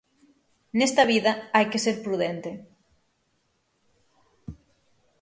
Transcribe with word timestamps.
Nesta 0.77 1.03
vida 1.11 1.31
hai 1.55 1.65
que 1.71 1.83
ser 1.85 1.95
prudente. 2.05 2.51